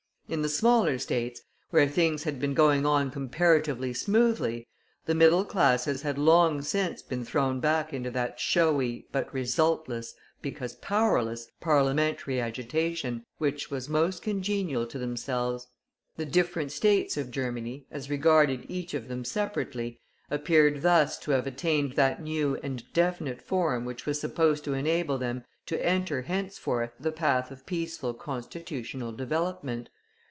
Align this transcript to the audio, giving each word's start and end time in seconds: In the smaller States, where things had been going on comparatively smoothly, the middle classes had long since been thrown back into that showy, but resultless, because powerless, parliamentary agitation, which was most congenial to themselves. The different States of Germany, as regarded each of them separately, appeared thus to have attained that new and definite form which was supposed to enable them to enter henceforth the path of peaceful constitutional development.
In 0.31 0.43
the 0.43 0.47
smaller 0.47 0.97
States, 0.97 1.41
where 1.71 1.89
things 1.89 2.23
had 2.23 2.39
been 2.39 2.53
going 2.53 2.85
on 2.85 3.11
comparatively 3.11 3.93
smoothly, 3.93 4.65
the 5.03 5.13
middle 5.13 5.43
classes 5.43 6.03
had 6.03 6.17
long 6.17 6.61
since 6.61 7.01
been 7.01 7.25
thrown 7.25 7.59
back 7.59 7.91
into 7.91 8.09
that 8.11 8.39
showy, 8.39 9.07
but 9.11 9.33
resultless, 9.33 10.15
because 10.41 10.75
powerless, 10.75 11.51
parliamentary 11.59 12.39
agitation, 12.39 13.25
which 13.39 13.69
was 13.69 13.89
most 13.89 14.23
congenial 14.23 14.87
to 14.87 14.97
themselves. 14.97 15.67
The 16.15 16.25
different 16.25 16.71
States 16.71 17.17
of 17.17 17.29
Germany, 17.29 17.85
as 17.91 18.09
regarded 18.09 18.63
each 18.69 18.93
of 18.93 19.09
them 19.09 19.25
separately, 19.25 19.99
appeared 20.29 20.81
thus 20.81 21.17
to 21.17 21.31
have 21.31 21.45
attained 21.45 21.97
that 21.97 22.21
new 22.23 22.55
and 22.63 22.85
definite 22.93 23.41
form 23.41 23.83
which 23.83 24.05
was 24.05 24.21
supposed 24.21 24.63
to 24.63 24.75
enable 24.75 25.17
them 25.17 25.43
to 25.65 25.85
enter 25.85 26.21
henceforth 26.21 26.93
the 26.97 27.11
path 27.11 27.51
of 27.51 27.65
peaceful 27.65 28.13
constitutional 28.13 29.11
development. 29.11 29.89